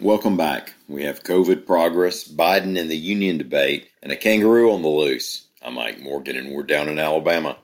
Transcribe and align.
Welcome 0.00 0.38
back. 0.38 0.72
We 0.88 1.04
have 1.04 1.24
COVID 1.24 1.66
progress, 1.66 2.26
Biden 2.26 2.80
and 2.80 2.90
the 2.90 2.96
union 2.96 3.36
debate, 3.36 3.90
and 4.02 4.10
a 4.10 4.16
kangaroo 4.16 4.72
on 4.72 4.80
the 4.80 4.88
loose. 4.88 5.48
I'm 5.60 5.74
Mike 5.74 6.00
Morgan, 6.00 6.38
and 6.38 6.52
we're 6.52 6.62
down 6.62 6.88
in 6.88 6.98
Alabama. 6.98 7.58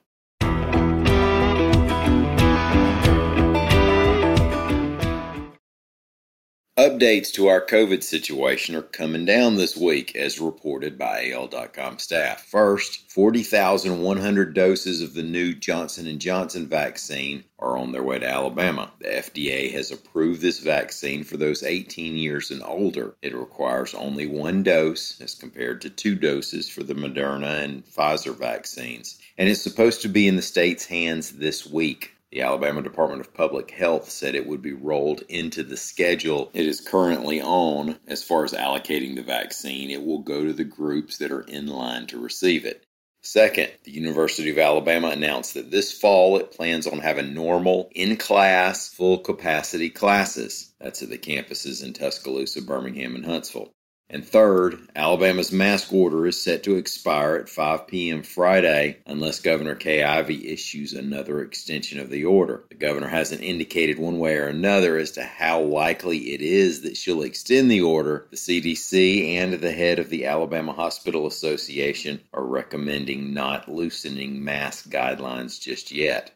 Updates 6.78 7.32
to 7.32 7.46
our 7.46 7.64
COVID 7.64 8.02
situation 8.02 8.74
are 8.74 8.82
coming 8.82 9.24
down 9.24 9.56
this 9.56 9.78
week, 9.78 10.14
as 10.14 10.38
reported 10.38 10.98
by 10.98 11.30
AL.com 11.30 11.98
staff. 11.98 12.44
First, 12.44 13.10
40,100 13.10 14.52
doses 14.52 15.00
of 15.00 15.14
the 15.14 15.22
new 15.22 15.54
Johnson 15.54 16.18
& 16.18 16.20
Johnson 16.20 16.66
vaccine 16.66 17.44
are 17.58 17.78
on 17.78 17.92
their 17.92 18.02
way 18.02 18.18
to 18.18 18.28
Alabama. 18.28 18.92
The 18.98 19.08
FDA 19.08 19.72
has 19.72 19.90
approved 19.90 20.42
this 20.42 20.58
vaccine 20.58 21.24
for 21.24 21.38
those 21.38 21.62
18 21.62 22.14
years 22.14 22.50
and 22.50 22.62
older. 22.62 23.14
It 23.22 23.34
requires 23.34 23.94
only 23.94 24.26
one 24.26 24.62
dose 24.62 25.18
as 25.22 25.34
compared 25.34 25.80
to 25.80 25.88
two 25.88 26.14
doses 26.14 26.68
for 26.68 26.82
the 26.82 26.92
Moderna 26.92 27.64
and 27.64 27.86
Pfizer 27.86 28.36
vaccines, 28.36 29.18
and 29.38 29.48
it's 29.48 29.62
supposed 29.62 30.02
to 30.02 30.08
be 30.08 30.28
in 30.28 30.36
the 30.36 30.42
state's 30.42 30.84
hands 30.84 31.30
this 31.30 31.66
week. 31.66 32.15
The 32.32 32.42
Alabama 32.42 32.82
Department 32.82 33.20
of 33.20 33.32
Public 33.32 33.70
Health 33.70 34.10
said 34.10 34.34
it 34.34 34.46
would 34.46 34.60
be 34.60 34.72
rolled 34.72 35.22
into 35.28 35.62
the 35.62 35.76
schedule 35.76 36.50
it 36.54 36.66
is 36.66 36.80
currently 36.80 37.40
on 37.40 38.00
as 38.08 38.24
far 38.24 38.44
as 38.44 38.52
allocating 38.52 39.14
the 39.14 39.22
vaccine. 39.22 39.90
It 39.90 40.04
will 40.04 40.18
go 40.18 40.44
to 40.44 40.52
the 40.52 40.64
groups 40.64 41.18
that 41.18 41.30
are 41.30 41.42
in 41.42 41.68
line 41.68 42.08
to 42.08 42.18
receive 42.18 42.64
it. 42.64 42.84
Second, 43.22 43.70
the 43.84 43.92
University 43.92 44.50
of 44.50 44.58
Alabama 44.58 45.08
announced 45.08 45.54
that 45.54 45.70
this 45.70 45.92
fall 45.92 46.36
it 46.36 46.50
plans 46.50 46.86
on 46.86 46.98
having 46.98 47.34
normal, 47.34 47.90
in 47.94 48.16
class, 48.16 48.88
full 48.88 49.18
capacity 49.18 49.90
classes. 49.90 50.72
That's 50.80 51.02
at 51.02 51.08
the 51.08 51.18
campuses 51.18 51.82
in 51.82 51.92
Tuscaloosa, 51.92 52.62
Birmingham, 52.62 53.14
and 53.14 53.24
Huntsville. 53.24 53.72
And 54.08 54.24
third, 54.24 54.88
Alabama's 54.94 55.50
mask 55.50 55.92
order 55.92 56.28
is 56.28 56.40
set 56.40 56.62
to 56.62 56.76
expire 56.76 57.34
at 57.34 57.48
5 57.48 57.88
p.m. 57.88 58.22
Friday 58.22 58.98
unless 59.04 59.40
Governor 59.40 59.74
Kay 59.74 60.04
Ivey 60.04 60.48
issues 60.48 60.92
another 60.92 61.42
extension 61.42 61.98
of 61.98 62.08
the 62.08 62.24
order. 62.24 62.64
The 62.68 62.76
governor 62.76 63.08
hasn't 63.08 63.42
indicated 63.42 63.98
one 63.98 64.20
way 64.20 64.36
or 64.36 64.46
another 64.46 64.96
as 64.96 65.10
to 65.12 65.24
how 65.24 65.60
likely 65.60 66.32
it 66.34 66.40
is 66.40 66.82
that 66.82 66.96
she'll 66.96 67.22
extend 67.22 67.68
the 67.68 67.80
order. 67.80 68.28
The 68.30 68.36
CDC 68.36 69.34
and 69.34 69.54
the 69.54 69.72
head 69.72 69.98
of 69.98 70.08
the 70.08 70.26
Alabama 70.26 70.72
Hospital 70.72 71.26
Association 71.26 72.20
are 72.32 72.46
recommending 72.46 73.34
not 73.34 73.68
loosening 73.68 74.44
mask 74.44 74.88
guidelines 74.88 75.60
just 75.60 75.90
yet. 75.90 76.30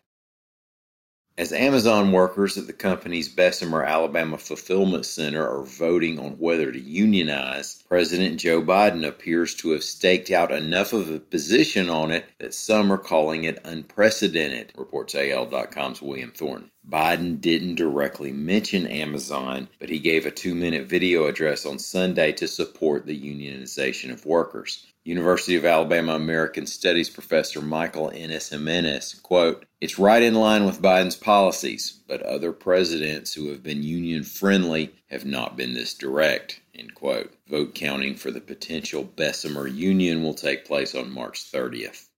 As 1.38 1.52
Amazon 1.52 2.12
workers 2.12 2.58
at 2.58 2.66
the 2.66 2.72
company's 2.72 3.28
Bessemer, 3.28 3.84
Alabama 3.84 4.36
fulfillment 4.36 5.06
center 5.06 5.48
are 5.48 5.64
voting 5.64 6.18
on 6.18 6.32
whether 6.32 6.70
to 6.72 6.78
unionize, 6.78 7.82
President 7.88 8.40
Joe 8.40 8.60
Biden 8.60 9.06
appears 9.06 9.54
to 9.54 9.70
have 9.70 9.84
staked 9.84 10.30
out 10.30 10.52
enough 10.52 10.92
of 10.92 11.08
a 11.08 11.20
position 11.20 11.88
on 11.88 12.10
it 12.10 12.26
that 12.38 12.52
some 12.52 12.92
are 12.92 12.98
calling 12.98 13.44
it 13.44 13.58
unprecedented, 13.64 14.72
reports 14.76 15.14
AL.com's 15.14 16.02
William 16.02 16.32
Thornton. 16.32 16.70
Biden 16.88 17.40
didn't 17.40 17.76
directly 17.76 18.32
mention 18.32 18.86
Amazon, 18.86 19.68
but 19.78 19.90
he 19.90 19.98
gave 19.98 20.26
a 20.26 20.30
two 20.30 20.54
minute 20.54 20.86
video 20.86 21.26
address 21.26 21.64
on 21.64 21.78
Sunday 21.78 22.32
to 22.32 22.48
support 22.48 23.06
the 23.06 23.16
unionization 23.16 24.10
of 24.10 24.26
workers. 24.26 24.86
University 25.04 25.56
of 25.56 25.64
Alabama 25.64 26.14
American 26.14 26.66
Studies 26.66 27.08
professor 27.08 27.62
Michael 27.62 28.10
Innis 28.10 28.50
Jimenez, 28.50 29.14
quote, 29.22 29.64
It's 29.80 29.98
right 29.98 30.22
in 30.22 30.34
line 30.34 30.66
with 30.66 30.82
Biden's 30.82 31.16
policies, 31.16 32.00
but 32.06 32.22
other 32.22 32.52
presidents 32.52 33.32
who 33.32 33.48
have 33.48 33.62
been 33.62 33.82
union 33.82 34.24
friendly 34.24 34.92
have 35.08 35.24
not 35.24 35.56
been 35.56 35.72
this 35.72 35.94
direct, 35.94 36.60
end 36.74 36.94
quote. 36.94 37.32
Vote 37.48 37.74
counting 37.74 38.14
for 38.14 38.30
the 38.30 38.42
potential 38.42 39.02
Bessemer 39.04 39.66
Union 39.66 40.22
will 40.22 40.34
take 40.34 40.66
place 40.66 40.94
on 40.94 41.10
March 41.10 41.50
30th. 41.50 42.09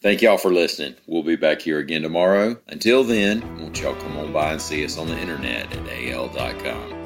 Thank 0.01 0.21
y'all 0.21 0.37
for 0.37 0.53
listening. 0.53 0.95
We'll 1.07 1.23
be 1.23 1.35
back 1.35 1.61
here 1.61 1.79
again 1.79 2.03
tomorrow. 2.03 2.57
Until 2.67 3.03
then, 3.03 3.41
won't 3.57 3.81
y'all 3.81 3.95
come 3.95 4.17
on 4.17 4.31
by 4.31 4.51
and 4.51 4.61
see 4.61 4.85
us 4.85 4.97
on 4.97 5.07
the 5.07 5.17
internet 5.17 5.75
at 5.75 5.87
al.com. 5.89 6.97